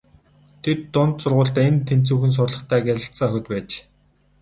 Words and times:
Тэд 0.63 0.79
дунд 0.93 1.15
сургуульдаа 1.21 1.65
эн 1.69 1.77
тэнцүүхэн 1.87 2.31
сурлагатай 2.37 2.81
гялалзсан 2.85 3.27
охид 3.29 3.45
байж. 3.51 3.69